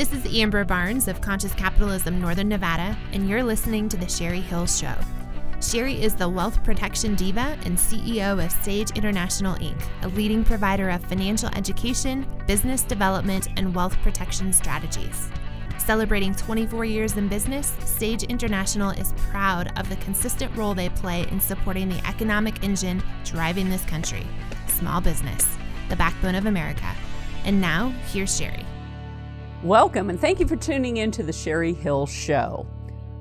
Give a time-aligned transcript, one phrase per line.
[0.00, 4.40] This is Amber Barnes of Conscious Capitalism Northern Nevada, and you're listening to The Cheri
[4.40, 4.94] Hill Show.
[5.60, 10.88] Cheri is the wealth protection diva and CEO of Sage International Inc., a leading provider
[10.88, 15.28] of financial education, business development, and wealth protection strategies.
[15.76, 21.28] Celebrating 24 years in business, Sage International is proud of the consistent role they play
[21.28, 24.26] in supporting the economic engine driving this country
[24.66, 25.58] small business,
[25.90, 26.90] the backbone of America.
[27.44, 28.64] And now, here's Cheri.
[29.62, 32.66] Welcome, and thank you for tuning in to the Cheri Hill Show.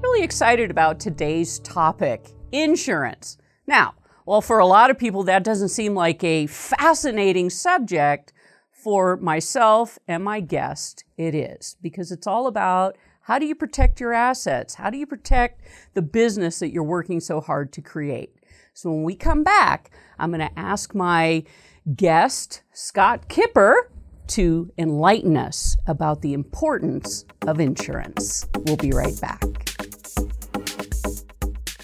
[0.02, 3.38] Really excited about today's topic insurance.
[3.68, 8.32] Now, well, for a lot of people, that doesn't seem like a fascinating subject.
[8.72, 14.00] For myself and my guest, it is because it's all about how do you protect
[14.00, 14.76] your assets?
[14.76, 15.60] How do you protect
[15.94, 18.34] the business that you're working so hard to create?
[18.74, 21.44] So, when we come back, I'm going to ask my
[21.98, 23.92] guest, Scott Kipper,
[24.30, 28.48] to enlighten us about the importance of insurance.
[28.66, 29.44] We'll be right back.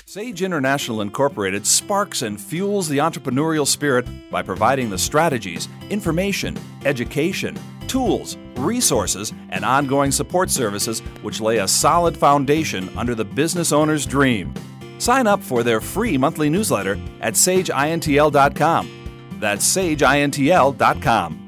[0.06, 7.60] Sage International Incorporated sparks and fuels the entrepreneurial spirit by providing the strategies, information, education,
[7.88, 14.06] tools, resources, and ongoing support services which lay a solid foundation under the business owner's
[14.06, 14.54] dream.
[15.00, 19.38] Sign up for their free monthly newsletter at sageintl.com.
[19.40, 21.45] That's sageintl.com.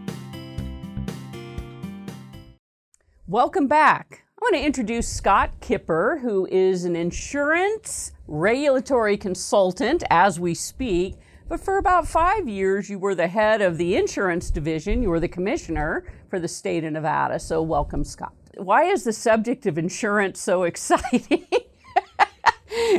[3.30, 4.24] Welcome back.
[4.38, 11.16] I want to introduce Scott Kipper, who is an insurance regulatory consultant as we speak.
[11.50, 15.04] But for about five years, you were the head of the insurance division.
[15.04, 17.38] You were the commissioner for the state of Nevada.
[17.38, 18.32] So, welcome, Scott.
[18.56, 21.46] Why is the subject of insurance so exciting?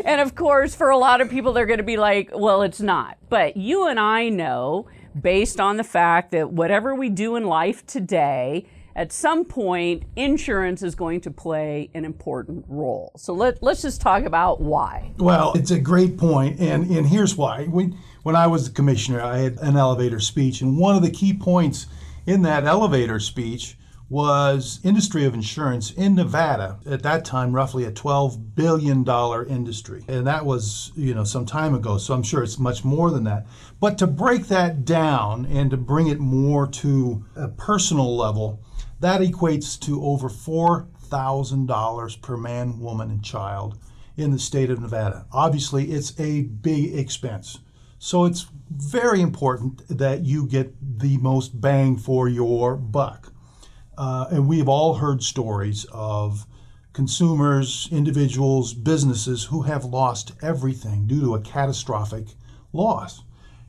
[0.05, 2.83] and of course, for a lot of people, they're going to be like, well, it's
[2.83, 3.17] not.
[3.31, 7.87] But you and I know, based on the fact that whatever we do in life
[7.87, 8.67] today,
[8.99, 13.13] at some point, insurance is going to play an important role.
[13.17, 15.13] So let, let's just talk about why.
[15.19, 17.67] Well, it's a great point, and, and here's why.
[17.67, 21.13] When, when I was the commissioner, I had an elevator speech, and one of the
[21.13, 21.87] key points
[22.27, 23.77] in that elevator speech
[24.11, 30.03] was industry of insurance in Nevada at that time roughly a 12 billion dollar industry
[30.09, 33.25] and that was you know some time ago so I'm sure it's much more than
[33.25, 33.47] that
[33.81, 38.63] but to break that down and to bring it more to a personal level
[39.01, 43.79] that equates to over $4,000 per man, woman, and child
[44.17, 45.27] in the state of Nevada.
[45.33, 47.61] Obviously, it's a big expense.
[47.99, 53.33] So it's very important that you get the most bang for your buck.
[53.97, 56.47] Uh, and we have all heard stories of
[56.93, 62.27] consumers, individuals, businesses who have lost everything due to a catastrophic
[62.73, 63.23] loss.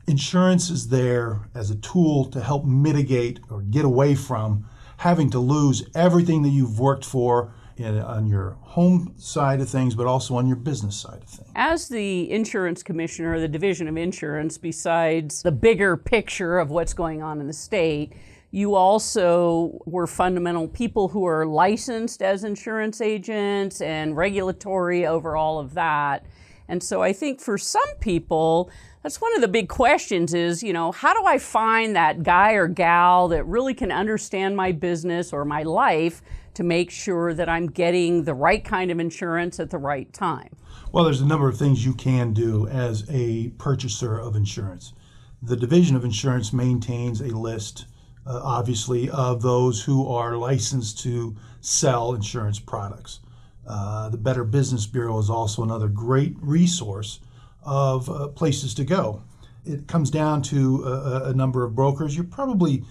[0.08, 4.66] Insurance is there as a tool to help mitigate or get away from
[5.00, 9.96] having to lose everything that you've worked for in, on your home side of things,
[9.96, 11.50] but also on your business side of things.
[11.56, 17.22] As the insurance commissioner, the division of insurance, besides the bigger picture of what's going
[17.22, 18.12] on in the state,
[18.52, 25.60] you also were fundamental people who are licensed as insurance agents and regulatory over all
[25.60, 26.26] of that.
[26.70, 28.70] And so I think for some people,
[29.02, 32.54] that's one of the big questions is, you know, how do I find that guy
[32.54, 36.22] or gal that really can understand my business or my life
[36.54, 40.56] to make sure that I'm getting the right kind of insurance at the right time?
[40.92, 44.94] Well, there's a number of things you can do as a purchaser of insurance.
[45.42, 47.86] The Division of Insurance maintains a list,
[48.28, 53.22] uh, obviously, of those who are licensed to sell insurance products.
[53.70, 57.20] Uh, the Better Business Bureau is also another great resource
[57.64, 59.22] of uh, places to go.
[59.64, 62.16] It comes down to a, a, number of brokers.
[62.16, 62.84] You're probably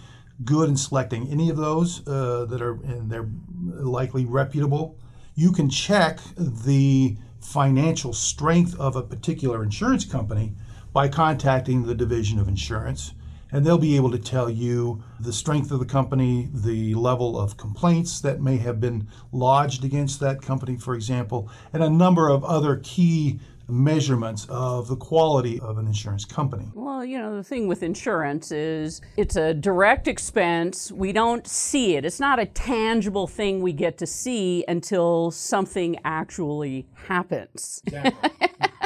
[0.44, 3.28] good in selecting any of those uh, that are and they're
[3.65, 4.97] likely reputable.
[5.34, 10.55] You can check the financial strength of a particular insurance company
[10.93, 13.15] by contacting the Division of Insurance,
[13.53, 17.56] and they'll be able to tell you the strength of the company, the level of
[17.56, 22.45] complaints that may have been lodged against that company, for example, and a number of
[22.45, 26.71] other key measurements of the quality of an insurance company?
[26.75, 30.91] Well, you know, the thing with insurance is it's a direct expense.
[30.91, 35.97] We don't see it, it's not a tangible thing we get to see until something
[36.05, 37.83] actually happens.
[37.87, 38.49] Exactly.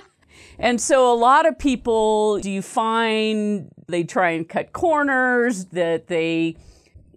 [0.59, 6.07] and so a lot of people, do you find they try and cut corners, that
[6.09, 6.57] they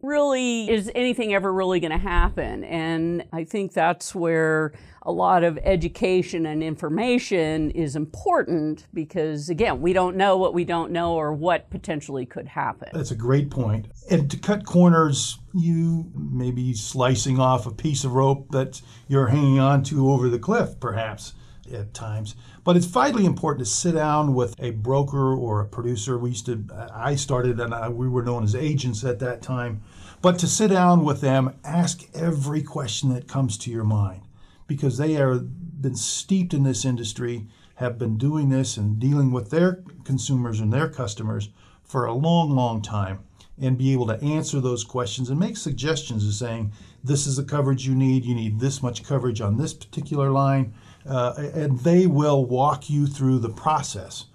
[0.01, 2.63] really is anything ever really going to happen?
[2.63, 9.81] And I think that's where a lot of education and information is important because, again,
[9.81, 12.89] we don't know what we don't know or what potentially could happen.
[12.93, 13.87] That's a great point.
[14.09, 19.27] And to cut corners, you may be slicing off a piece of rope that you're
[19.27, 21.33] hanging on to over the cliff, perhaps
[21.73, 22.35] at times.
[22.63, 26.17] But it's vitally important to sit down with a broker or a producer.
[26.17, 29.81] We used to, I started and I, we were known as agents at that time.
[30.21, 34.21] But to sit down with them, ask every question that comes to your mind
[34.67, 37.45] because they are been steeped in this industry,
[37.75, 41.49] have been doing this and dealing with their consumers and their customers
[41.83, 43.19] for a long, long time
[43.59, 46.71] and be able to answer those questions and make suggestions of saying,
[47.03, 50.73] this is the coverage you need, you need this much coverage on this particular line,
[51.07, 54.25] uh, and they will walk you through the process.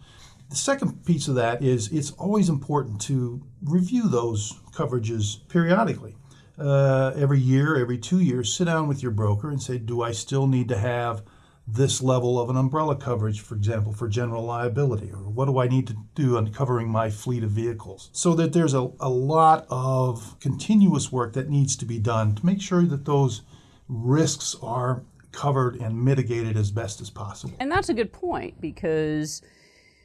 [0.50, 6.16] The second piece of that is it's always important to review those coverages periodically.
[6.58, 10.12] Uh, every year, every two years, sit down with your broker and say, Do I
[10.12, 11.22] still need to have
[11.66, 15.10] this level of an umbrella coverage, for example, for general liability?
[15.12, 18.10] Or what do I need to do on covering my fleet of vehicles?
[18.12, 22.44] So that there's a, a lot of continuous work that needs to be done to
[22.44, 23.42] make sure that those
[23.88, 27.54] risks are covered and mitigated as best as possible.
[27.60, 29.42] And that's a good point because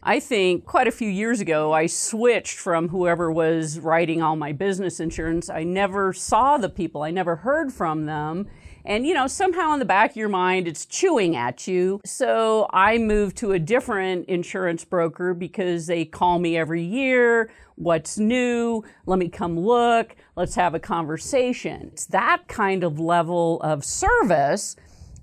[0.03, 4.51] I think quite a few years ago I switched from whoever was writing all my
[4.51, 5.49] business insurance.
[5.49, 8.47] I never saw the people, I never heard from them.
[8.85, 12.01] And you know, somehow in the back of your mind, it's chewing at you.
[12.05, 17.49] So I moved to a different insurance broker because they call me every year.
[17.73, 18.83] What's new?
[19.07, 20.15] Let me come look.
[20.35, 21.89] Let's have a conversation.
[21.93, 24.75] It's that kind of level of service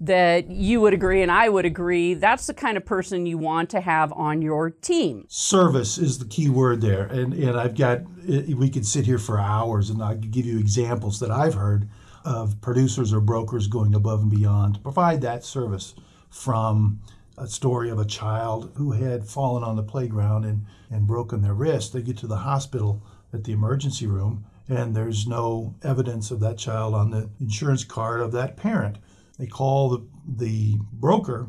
[0.03, 3.71] that you would agree and I would agree that's the kind of person you want
[3.71, 5.27] to have on your team.
[5.29, 7.05] Service is the key word there.
[7.05, 10.45] And, and I've got, eh, we could sit here for hours and I could give
[10.45, 11.89] you examples that I've heard
[12.25, 15.95] of producers or brokers going above and beyond to provide that service
[16.31, 17.01] from
[17.39, 21.55] a story of a child who had fallen on the playground and, and broken their
[21.55, 21.93] wrist.
[21.93, 23.01] They get to the hospital
[23.33, 28.21] at the emergency room and there's no evidence of that child on the insurance card
[28.21, 28.97] of that parent.
[29.39, 31.49] They call the, the broker.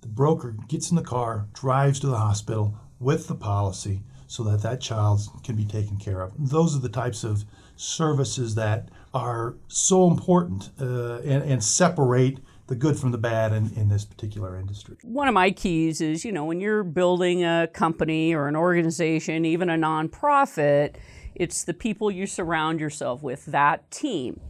[0.00, 4.62] The broker gets in the car, drives to the hospital with the policy so that
[4.62, 6.32] that child can be taken care of.
[6.38, 7.44] Those are the types of
[7.76, 12.38] services that are so important uh, and, and separate
[12.68, 14.96] the good from the bad in, in this particular industry.
[15.02, 19.44] One of my keys is, you know, when you're building a company or an organization,
[19.44, 20.94] even a nonprofit,
[21.34, 24.40] it's the people you surround yourself with, that team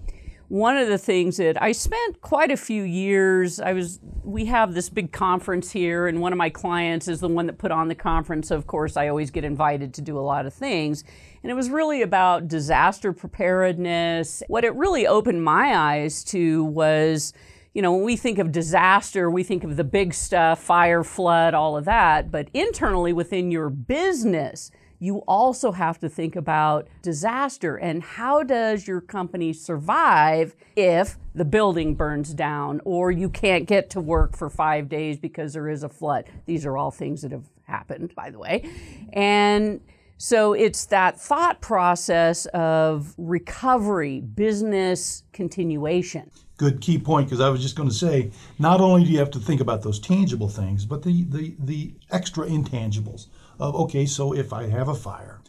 [0.51, 4.75] one of the things that I spent quite a few years, I was, we have
[4.75, 7.87] this big conference here, and one of my clients is the one that put on
[7.87, 8.51] the conference.
[8.51, 11.05] Of course, I always get invited to do a lot of things.
[11.45, 14.43] And it was really about disaster preparedness.
[14.49, 17.33] What it really opened my eyes to was,
[17.73, 21.55] you know, when we think of disaster, we think of the big stuff, fire, flood,
[21.55, 22.33] all of that.
[22.33, 28.87] But internally within your business, you also have to think about disaster and how does
[28.87, 34.51] your company survive if the building burns down or you can't get to work for
[34.51, 36.27] five days because there is a flood.
[36.45, 38.71] These are all things that have happened, by the way.
[39.13, 39.81] And
[40.19, 46.31] so it's that thought process of recovery, business continuation.
[46.59, 49.31] Good key point because I was just going to say not only do you have
[49.31, 53.29] to think about those tangible things, but the, the, the extra intangibles
[53.61, 55.41] of okay, so if I have a fire,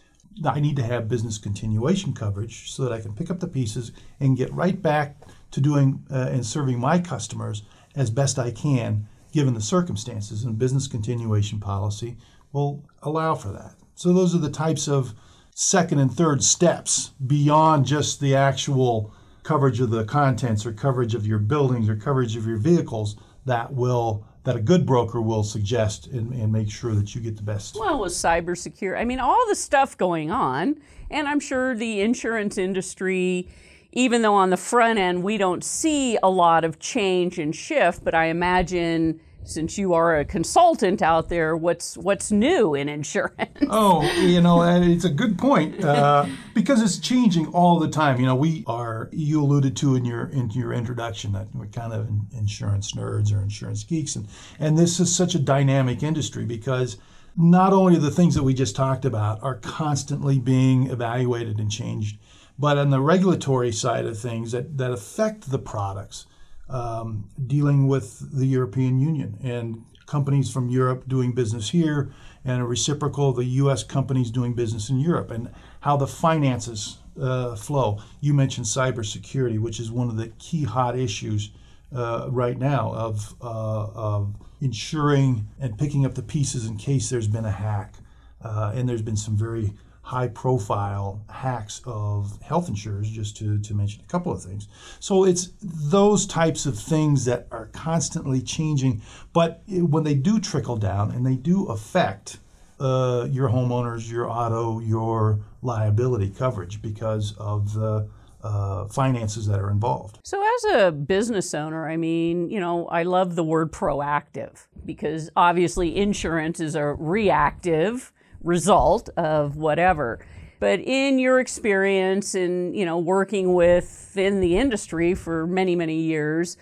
[0.46, 3.92] I need to have business continuation coverage so that I can pick up the pieces
[4.20, 5.18] and get right back
[5.52, 7.64] to doing uh, and serving my customers
[7.96, 10.44] as best I can given the circumstances.
[10.44, 12.18] And business continuation policy
[12.52, 13.76] will allow for that.
[13.96, 15.14] So those are the types of
[15.54, 19.14] second and third steps beyond just the actual
[19.52, 23.74] coverage of the contents or coverage of your buildings or coverage of your vehicles that
[23.74, 27.44] will that a good broker will suggest and, and make sure that you get the
[27.44, 27.76] best.
[27.78, 30.80] Well, with cybersecurity, I mean, all the stuff going on,
[31.10, 33.50] and I'm sure the insurance industry,
[33.92, 38.06] even though on the front end we don't see a lot of change and shift,
[38.06, 43.32] but I imagine since you are a consultant out there, what's what's new in insurance?
[43.74, 48.20] Oh, you know, it's a good point uh, because it's changing all the time.
[48.20, 49.08] You know, we are.
[49.14, 53.42] You alluded to in your in your introduction that we're kind of insurance nerds or
[53.42, 54.28] insurance geeks, and
[54.60, 56.98] and this is such a dynamic industry because
[57.38, 62.18] not only the things that we just talked about are constantly being evaluated and changed,
[62.60, 66.26] but on the regulatory side of things that that affect the products
[66.72, 72.12] um, dealing with the European Union and companies from Europe doing business here
[72.44, 73.84] and a reciprocal, the U.S.
[73.84, 75.50] companies doing business in Europe and
[75.82, 78.00] how the finances uh, flow.
[78.20, 81.52] You mentioned cybersecurity, which is one of the key hot issues
[81.96, 87.28] uh, right now of, uh, of ensuring and picking up the pieces in case there's
[87.28, 87.96] been a hack.
[88.42, 93.74] Uh, and there's been some very high profile hacks of health insurers, just to, to
[93.74, 94.68] mention a couple of things.
[95.00, 99.02] So it's those types of things that are constantly changing,
[99.34, 102.38] but when they do trickle down and they do affect
[102.80, 108.10] uh, your homeowners, your auto, your liability coverage because of the
[108.44, 110.20] uh, finances that are involved.
[110.24, 115.30] So, as a business owner, I mean, you know, I love the word proactive because
[115.36, 118.12] obviously insurance is a reactive
[118.44, 120.20] result of whatever.
[120.60, 126.58] But in your experience in, you know, working within the industry for many, many years,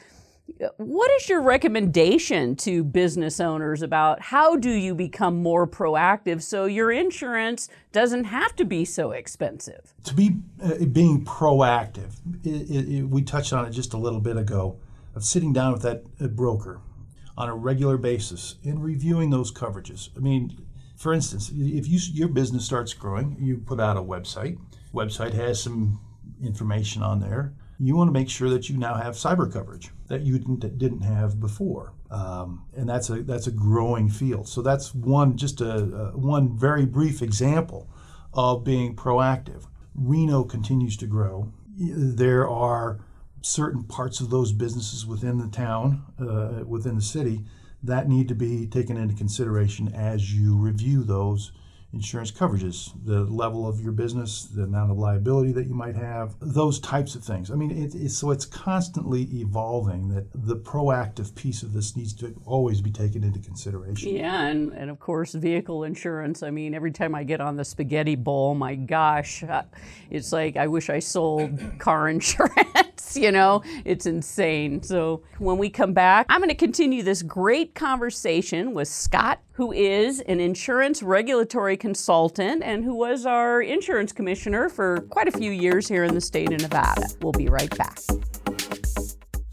[0.78, 6.66] what is your recommendation to business owners about how do you become more proactive so
[6.66, 9.94] your insurance doesn't have to be so expensive?
[10.06, 14.38] To be uh, being proactive, it, it, we touched on it just a little bit
[14.38, 14.78] ago
[15.16, 16.82] of sitting down with that uh, broker
[17.38, 20.10] on a regular basis and reviewing those coverages.
[20.16, 20.66] I mean,
[21.00, 24.60] for instance, if you, your business starts growing, you put out a website.
[24.94, 26.00] Website has some
[26.44, 30.22] information on there you want to make sure that you now have cyber coverage that
[30.22, 31.94] you didn't, didn't have before.
[32.12, 34.48] Um, and that's a that's a growing field.
[34.50, 37.90] So that's one just a, a, one very brief example
[38.34, 39.66] of being proactive.
[39.96, 41.52] Reno continues to grow.
[41.78, 43.00] There are
[43.42, 47.46] certain parts of those businesses within the town, uh, within the city,
[47.84, 51.52] that need to be taken into consideration as you review those
[51.92, 56.36] insurance coverages, the level of your business, the amount of liability that you might have,
[56.40, 57.50] those types of things.
[57.50, 62.14] I mean, it, it's, so it's constantly evolving that the proactive piece of this needs
[62.16, 64.16] to always be taken into consideration.
[64.16, 66.44] Yeah, and, and of course, vehicle insurance.
[66.44, 69.64] I mean, every time I get on the spaghetti bowl, my gosh, uh,
[70.12, 72.54] it's like I wish I sold car insurance,
[73.18, 73.64] you know?
[73.86, 74.82] It's insane.
[74.84, 79.74] So when we come back, I'm going to continue this great conversation with Scott who
[79.74, 85.52] is an insurance regulatory consultant and who was our insurance commissioner for quite a few
[85.52, 87.06] years here in the state of Nevada.
[87.22, 88.00] We'll be right back.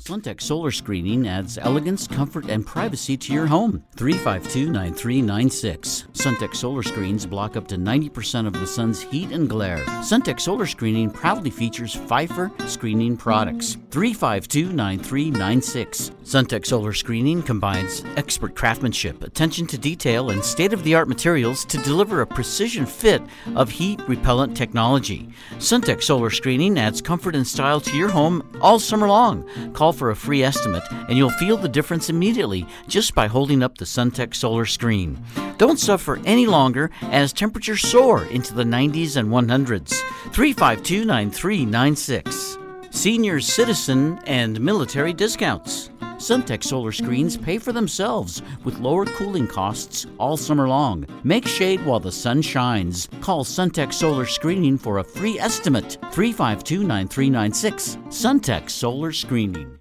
[0.07, 3.83] Suntech Solar Screening adds elegance, comfort, and privacy to your home.
[3.97, 6.06] 352 9396.
[6.27, 9.85] Suntech Solar Screens block up to 90% of the sun's heat and glare.
[10.03, 13.77] Suntech Solar Screening proudly features Phifer screening products.
[13.93, 16.11] 352 9396.
[16.25, 21.65] Suntech Solar Screening combines expert craftsmanship, attention to detail, and state of the art materials
[21.67, 23.23] to deliver a precision fit
[23.55, 25.29] of heat repellent technology.
[25.59, 29.49] Suntech Solar Screening adds comfort and style to your home all summer long.
[29.75, 33.79] Call for a free estimate, and you'll feel the difference immediately just by holding up
[33.79, 35.23] the Suntech solar screen.
[35.59, 40.01] Don't suffer any longer as temperatures soar into the 90s and 100s.
[40.33, 42.59] 352 9396.
[42.91, 45.91] Senior citizen and military discounts.
[46.17, 51.07] Suntech solar screens pay for themselves with lower cooling costs all summer long.
[51.25, 53.09] Make shade while the sun shines.
[53.21, 55.99] Call Suntech Solar Screening for a free estimate.
[56.13, 57.97] 352 9396.
[58.09, 59.79] Suntech Solar Screening.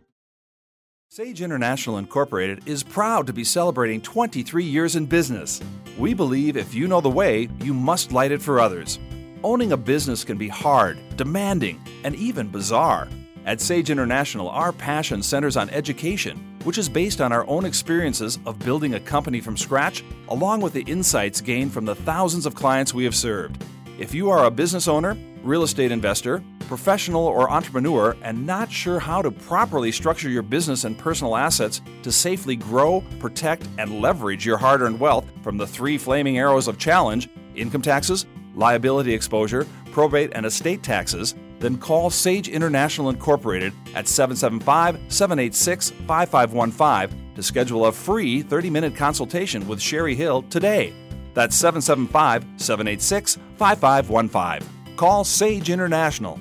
[1.16, 5.62] Sage International Incorporated is proud to be celebrating 23 years in business.
[5.98, 9.00] We believe if you know the way, you must light it for others.
[9.42, 13.08] Owning a business can be hard, demanding, and even bizarre.
[13.46, 18.38] At Sage International, our passion centers on education, which is based on our own experiences
[18.46, 22.56] of building a company from scratch, along with the insights gained from the thousands of
[22.56, 23.64] clients we have served.
[23.98, 29.00] If you are a business owner, real estate investor, professional, or entrepreneur and not sure
[29.00, 34.46] how to properly structure your business and personal assets to safely grow, protect, and leverage
[34.46, 38.26] your hard earned wealth from the three flaming arrows of challenge income taxes,
[38.56, 47.36] liability exposure, probate, and estate taxes, then call Sage International Incorporated at 775 786 5515
[47.36, 50.94] to schedule a free 30 minute consultation with Cheri Hill today.
[51.34, 54.75] That's 775 786 5515.
[54.96, 56.40] Call Sage International.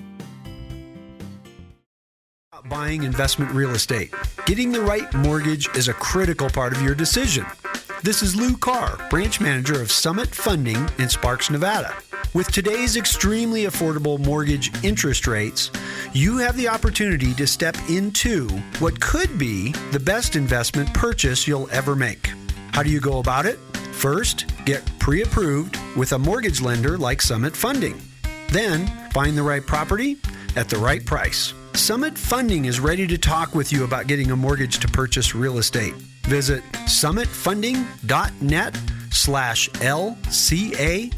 [2.66, 4.14] Buying investment real estate.
[4.46, 7.44] Getting the right mortgage is a critical part of your decision.
[8.02, 11.94] This is Lou Carr, branch manager of Summit Funding in Sparks, Nevada.
[12.32, 15.70] With today's extremely affordable mortgage interest rates,
[16.12, 21.68] you have the opportunity to step into what could be the best investment purchase you'll
[21.70, 22.30] ever make.
[22.72, 23.58] How do you go about it?
[23.92, 28.00] First, get pre approved with a mortgage lender like Summit Funding.
[28.54, 30.16] Then, find the right property
[30.54, 31.52] at the right price.
[31.72, 35.58] Summit Funding is ready to talk with you about getting a mortgage to purchase real
[35.58, 35.94] estate.
[36.22, 38.80] Visit summitfunding.net
[39.10, 41.10] slash LCARR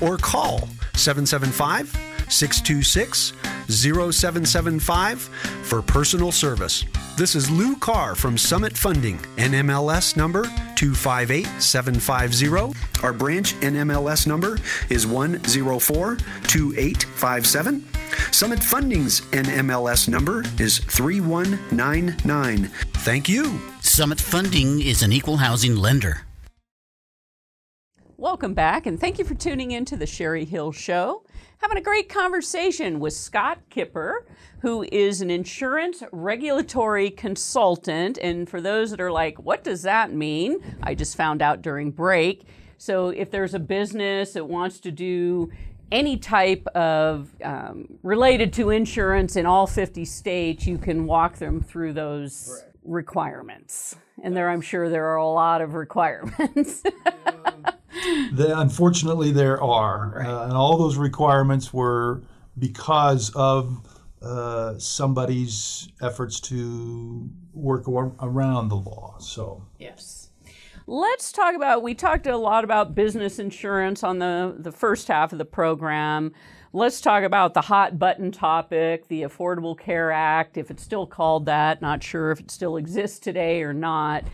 [0.00, 3.32] or call 775 626
[3.68, 5.20] 0775
[5.62, 6.84] for personal service.
[7.16, 10.42] This is Lou Carr from Summit Funding, NMLS number
[10.74, 12.74] 258750.
[13.04, 14.58] Our branch NMLS number
[14.90, 17.82] is 1042857.
[18.32, 22.64] Summit Funding's NMLS number is 3199.
[23.04, 23.60] Thank you.
[23.80, 26.22] Summit Funding is an equal housing lender.
[28.16, 31.23] Welcome back, and thank you for tuning in to the Cheri Hill Show.
[31.64, 34.26] Having a great conversation with Scott Kipper,
[34.60, 38.18] who is an insurance regulatory consultant.
[38.18, 40.58] And for those that are like, what does that mean?
[40.82, 42.46] I just found out during break.
[42.76, 45.50] So if there's a business that wants to do
[45.90, 51.62] any type of um, related to insurance in all 50 states, you can walk them
[51.62, 53.96] through those requirements.
[54.22, 56.82] And there, I'm sure there are a lot of requirements.
[58.32, 62.22] The, unfortunately, there are, uh, and all those requirements were
[62.58, 63.80] because of
[64.22, 69.16] uh, somebody's efforts to work ar- around the law.
[69.18, 70.24] So, Yes.
[70.86, 71.82] Let's talk about.
[71.82, 76.32] We talked a lot about business insurance on the, the first half of the program.
[76.74, 81.46] Let's talk about the hot button topic, the Affordable Care Act, if it's still called
[81.46, 81.80] that.
[81.80, 84.24] Not sure if it still exists today or not.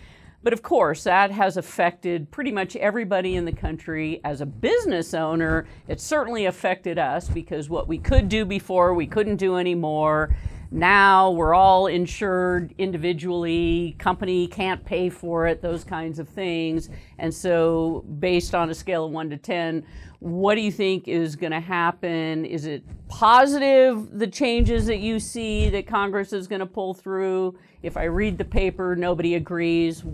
[0.43, 4.21] But of course, that has affected pretty much everybody in the country.
[4.25, 9.07] As a business owner, it certainly affected us because what we could do before, we
[9.07, 10.35] couldn't do anymore.
[10.73, 16.89] Now we're all insured individually, company can't pay for it, those kinds of things.
[17.19, 19.85] And so, based on a scale of 1 to 10,
[20.21, 22.45] what do you think is going to happen?
[22.45, 27.59] Is it positive, the changes that you see that Congress is going to pull through?
[27.83, 30.05] If I read the paper, nobody agrees.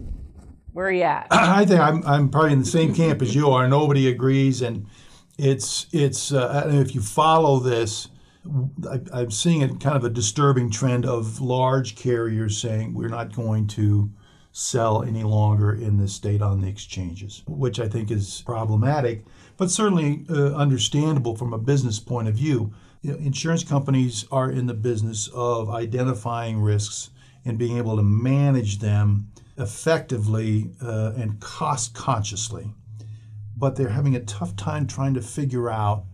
[0.73, 1.27] Where are you at?
[1.31, 3.69] I think I'm, I'm probably in the same camp as you are.
[3.69, 4.87] Nobody agrees, and
[5.39, 8.09] it's it's uh, if you follow this,
[8.89, 13.35] I, I'm seeing a kind of a disturbing trend of large carriers saying we're not
[13.35, 14.11] going to
[14.53, 19.25] sell any longer in this state on the exchanges, which I think is problematic,
[19.59, 22.73] but certainly uh, understandable from a business point of view.
[23.03, 27.11] You know, insurance companies are in the business of identifying risks
[27.45, 32.73] and being able to manage them effectively uh, and cost consciously.
[33.57, 36.05] But they're having a tough time trying to figure out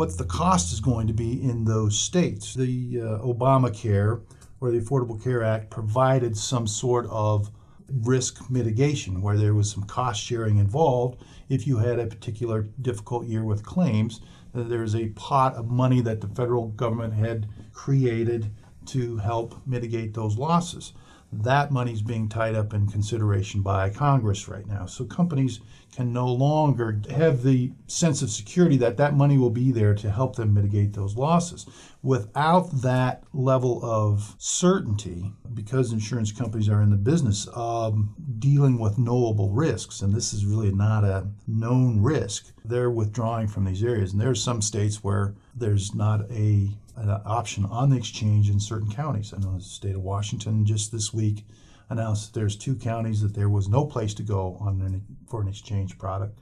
[0.00, 2.54] what the cost is going to be in those states.
[2.54, 4.22] The uh, Obamacare
[4.58, 7.50] or the Affordable Care Act provided some sort of
[7.86, 11.22] risk mitigation where there was some cost sharing involved.
[11.50, 14.22] If you had a particular difficult year with claims,
[14.54, 18.50] uh, there's a pot of money that the federal government had created
[18.86, 20.94] to help mitigate those losses.
[21.30, 24.86] That money's being tied up in consideration by Congress right now.
[24.86, 25.60] So companies
[25.92, 30.10] can no longer have the sense of security that that money will be there to
[30.10, 31.66] help them mitigate those losses.
[32.02, 37.98] Without that level of certainty, because insurance companies are in the business of
[38.38, 43.64] dealing with knowable risks, and this is really not a known risk, they're withdrawing from
[43.64, 44.12] these areas.
[44.12, 48.60] And there are some states where there's not a an option on the exchange in
[48.60, 49.32] certain counties.
[49.32, 51.44] I know the state of Washington just this week
[51.90, 55.42] announced that there's two counties that there was no place to go on an, for
[55.42, 56.38] an exchange product.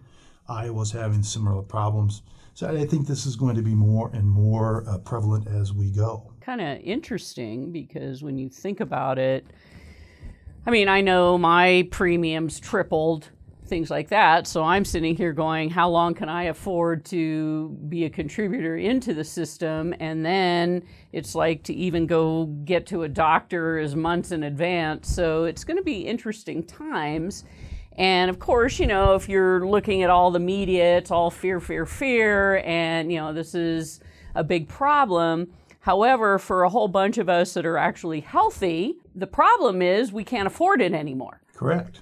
[0.49, 2.23] Iowa's having similar problems.
[2.55, 5.91] So I think this is going to be more and more uh, prevalent as we
[5.91, 6.33] go.
[6.41, 9.47] Kind of interesting because when you think about it,
[10.67, 13.29] I mean, I know my premiums tripled,
[13.69, 14.47] things like that.
[14.47, 19.15] So I'm sitting here going, how long can I afford to be a contributor into
[19.15, 19.95] the system?
[20.01, 25.09] And then it's like to even go get to a doctor is months in advance.
[25.09, 27.45] So it's going to be interesting times.
[27.97, 31.59] And of course, you know, if you're looking at all the media, it's all fear,
[31.61, 34.01] fear, fear, and, you know, this is
[34.35, 35.53] a big problem.
[35.81, 40.23] However, for a whole bunch of us that are actually healthy, the problem is we
[40.23, 41.41] can't afford it anymore.
[41.55, 42.01] Correct.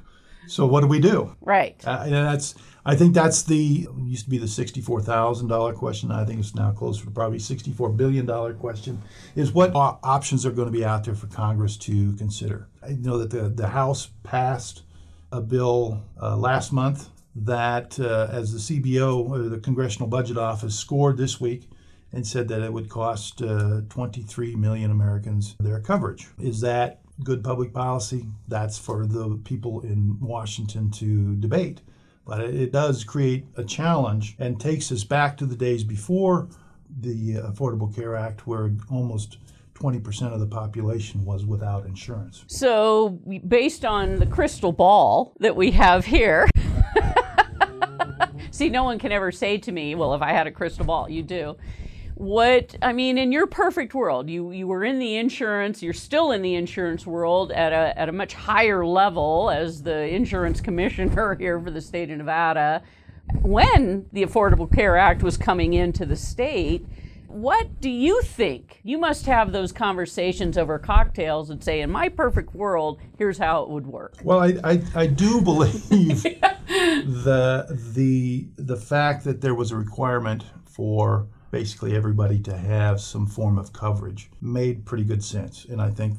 [0.48, 1.36] So what do we do?
[1.40, 1.80] Right.
[1.86, 2.54] Uh, and that's
[2.84, 6.12] I think that's the used to be the sixty-four thousand dollar question.
[6.12, 9.02] I think it's now closer to probably sixty-four billion dollar question.
[9.34, 12.68] Is what options are going to be out there for Congress to consider?
[12.82, 14.82] I know that the the House passed
[15.32, 20.78] a bill uh, last month that, uh, as the CBO, uh, the Congressional Budget Office,
[20.78, 21.68] scored this week
[22.12, 26.28] and said that it would cost uh, 23 million Americans their coverage.
[26.38, 28.26] Is that good public policy?
[28.48, 31.80] That's for the people in Washington to debate.
[32.26, 36.48] But it, does create a challenge and takes us back to the days before
[37.00, 39.38] the Affordable Care Act, where almost
[39.74, 42.44] 20% of the population was without insurance.
[42.48, 46.48] So, based on the crystal ball that we have here,
[48.50, 51.08] see, no one can ever say to me, well, if I had a crystal ball,
[51.08, 51.56] you do.
[52.16, 56.32] What I mean, in your perfect world, you you were in the insurance, you're still
[56.32, 61.34] in the insurance world at a at a much higher level as the insurance commissioner
[61.38, 62.82] here for the state of Nevada.
[63.42, 66.86] When the Affordable Care Act was coming into the state,
[67.26, 68.80] what do you think?
[68.82, 73.64] You must have those conversations over cocktails and say, in my perfect world, here's how
[73.64, 74.14] it would work.
[74.22, 80.44] Well, I, I, I do believe the the the fact that there was a requirement
[80.64, 85.64] for basically everybody to have some form of coverage made pretty good sense.
[85.64, 86.18] And I think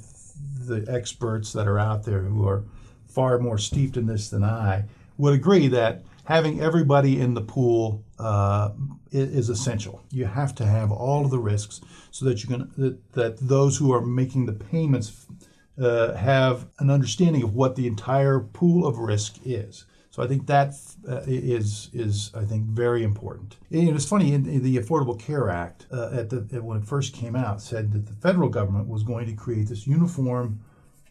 [0.66, 2.64] the experts that are out there who are
[3.08, 4.86] far more steeped in this than I
[5.18, 8.72] would agree that having everybody in the pool uh,
[9.12, 10.04] is, essential.
[10.12, 13.78] You have to have all of the risks so that you can that, that those
[13.78, 15.26] who are making the payments
[15.82, 19.86] uh, have an understanding of what the entire pool of risk is.
[20.18, 20.74] So I think that
[21.08, 23.58] uh, is is I think very important.
[23.70, 26.86] And it's funny in, in the Affordable Care Act uh, at the at when it
[26.86, 30.62] first came out said that the federal government was going to create this uniform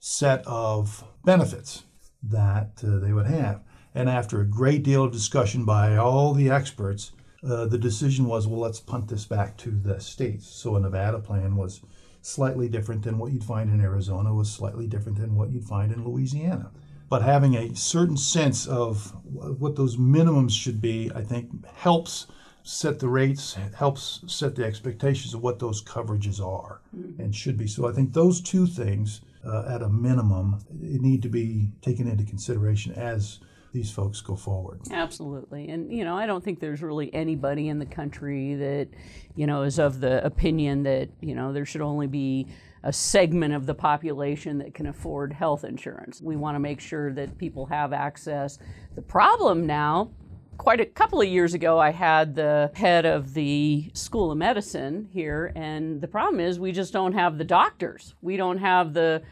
[0.00, 1.84] set of benefits
[2.20, 3.62] that uh, they would have.
[3.94, 7.12] And after a great deal of discussion by all the experts,
[7.48, 10.48] uh, the decision was, well, let's punt this back to the states.
[10.48, 11.80] So a Nevada plan was
[12.22, 15.92] slightly different than what you'd find in Arizona, was slightly different than what you'd find
[15.92, 16.72] in Louisiana.
[17.08, 22.26] But having a certain sense of what those minimums should be, I think, helps
[22.64, 27.22] set the rates, helps set the expectations of what those coverages are mm-hmm.
[27.22, 27.68] and should be.
[27.68, 32.24] So I think those two things, uh, at a minimum, need to be taken into
[32.24, 33.38] consideration as
[33.72, 34.80] these folks go forward.
[34.90, 35.68] Absolutely.
[35.68, 38.88] And, you know, I don't think there's really anybody in the country that,
[39.36, 42.48] you know, is of the opinion that, you know, there should only be
[42.87, 46.22] a segment of the population that can afford health insurance.
[46.22, 48.61] We want to make sure that people have access.
[48.94, 50.12] The problem now,
[50.57, 55.09] quite a couple of years ago, I had the head of the School of Medicine
[55.12, 58.14] here, and the problem is we just don't have the doctors.
[58.22, 59.22] We don't have the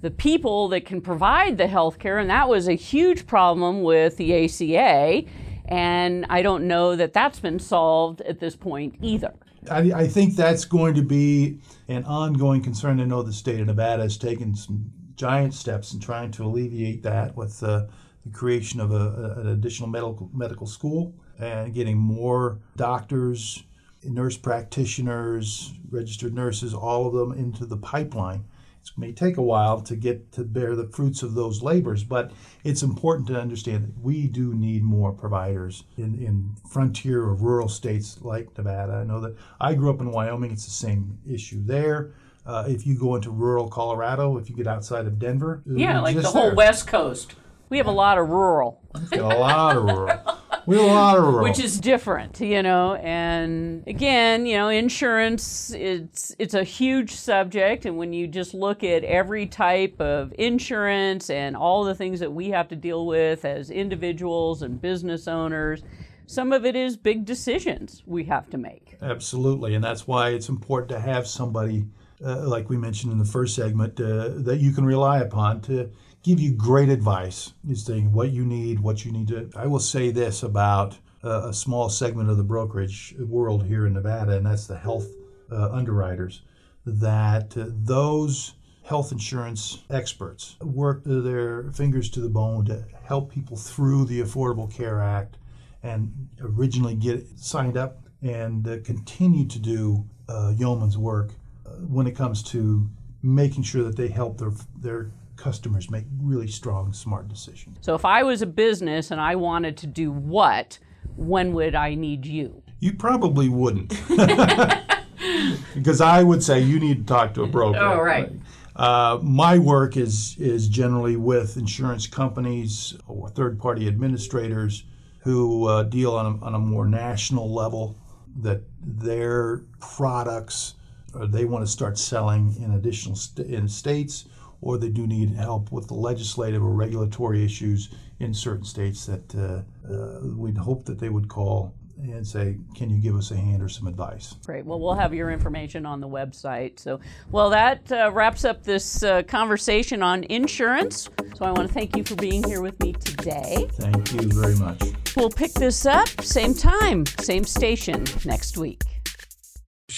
[0.00, 4.16] the people that can provide the health care, and that was a huge problem with
[4.16, 5.28] the ACA.
[5.66, 9.34] And I don't know that that's been solved at this point either.
[9.70, 13.00] I, I think that's going to be an ongoing concern.
[13.00, 17.02] I know the state of Nevada has taken some giant steps in trying to alleviate
[17.04, 17.86] that with uh,
[18.24, 23.62] the creation of a, an additional medical medical school and getting more doctors,
[24.04, 28.44] nurse practitioners, registered nurses, all of them into the pipeline.
[28.84, 32.32] It may take a while to get to bear the fruits of those labors, but
[32.64, 37.68] it's important to understand that we do need more providers in, in frontier or rural
[37.68, 38.94] states like Nevada.
[38.94, 42.12] I know that I grew up in Wyoming, it's the same issue there.
[42.44, 46.16] Uh, if you go into rural Colorado, if you get outside of Denver, yeah, like
[46.16, 46.54] the whole there.
[46.56, 47.36] West Coast,
[47.68, 48.82] we have a lot of rural.
[49.12, 50.20] a lot of rural.
[50.66, 51.42] We have a lot of rural.
[51.42, 52.94] Which is different, you know.
[52.94, 58.84] And again, you know, insurance it's it's a huge subject and when you just look
[58.84, 63.44] at every type of insurance and all the things that we have to deal with
[63.44, 65.82] as individuals and business owners,
[66.26, 68.96] some of it is big decisions we have to make.
[69.02, 71.86] Absolutely, and that's why it's important to have somebody
[72.24, 75.90] uh, like we mentioned in the first segment uh, that you can rely upon to
[76.22, 77.52] give you great advice.
[77.68, 79.50] Is saying what you need, what you need to.
[79.56, 83.94] I will say this about uh, a small segment of the brokerage world here in
[83.94, 85.08] Nevada, and that's the health
[85.50, 86.42] uh, underwriters.
[86.84, 88.54] That uh, those
[88.84, 94.72] health insurance experts work their fingers to the bone to help people through the Affordable
[94.72, 95.38] Care Act
[95.82, 101.32] and originally get signed up and uh, continue to do uh, yeoman's work
[101.66, 102.88] uh, when it comes to
[103.22, 105.10] making sure that they help their their
[105.42, 107.78] customers make really strong, smart decisions.
[107.80, 110.78] So if I was a business and I wanted to do what,
[111.16, 112.62] when would I need you?
[112.78, 113.88] You probably wouldn't.
[115.74, 117.78] because I would say you need to talk to a broker.
[117.78, 118.30] Oh, right.
[118.74, 124.84] Uh, my work is is generally with insurance companies or third party administrators
[125.18, 127.98] who uh, deal on a, on a more national level.
[128.40, 130.74] That their products
[131.14, 134.24] uh, they want to start selling in additional st- in states
[134.62, 139.34] or they do need help with the legislative or regulatory issues in certain states that
[139.34, 141.74] uh, uh, we'd hope that they would call
[142.10, 144.34] and say, can you give us a hand or some advice?
[144.44, 144.64] Great.
[144.64, 146.78] Well, we'll have your information on the website.
[146.78, 151.08] So, well, that uh, wraps up this uh, conversation on insurance.
[151.36, 153.68] So, I want to thank you for being here with me today.
[153.72, 154.82] Thank you very much.
[155.16, 158.82] We'll pick this up same time, same station next week.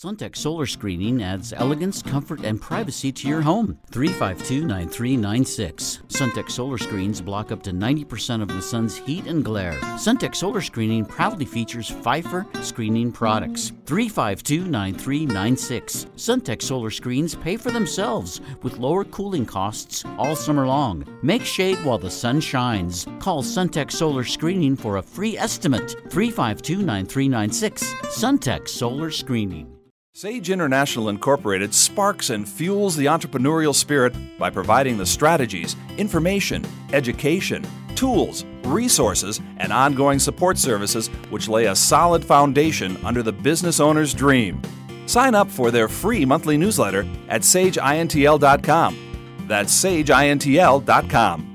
[0.00, 3.76] Suntech Solar Screening adds elegance, comfort, and privacy to your home.
[3.90, 6.02] 352 9396.
[6.06, 9.72] Suntech Solar Screens block up to 90% of the sun's heat and glare.
[9.96, 13.72] Suntech Solar Screening proudly features Phifer screening products.
[13.86, 16.06] 352 9396.
[16.14, 21.04] Suntech Solar Screens pay for themselves with lower cooling costs all summer long.
[21.24, 23.04] Make shade while the sun shines.
[23.18, 25.96] Call Suntech Solar Screening for a free estimate.
[26.08, 27.94] 352 9396.
[28.16, 29.77] Suntech Solar Screening.
[30.18, 37.64] Sage International Incorporated sparks and fuels the entrepreneurial spirit by providing the strategies, information, education,
[37.94, 44.12] tools, resources, and ongoing support services which lay a solid foundation under the business owner's
[44.12, 44.60] dream.
[45.06, 48.98] Sign up for their free monthly newsletter at sageintl.com.
[49.46, 51.47] That's sageintl.com.